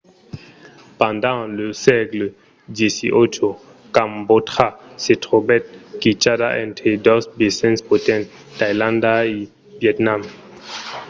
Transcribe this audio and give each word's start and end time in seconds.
pendent 0.99 1.41
lo 1.57 1.67
sègle 1.83 2.25
xviii 2.77 3.51
cambòtja 3.95 4.67
se 5.03 5.13
trobèt 5.23 5.63
quichada 6.01 6.47
entre 6.65 6.89
dos 7.07 7.23
vesins 7.39 7.79
potents 7.89 8.29
tailàndia 8.59 9.15
e 9.37 9.39
vietnam 9.81 10.21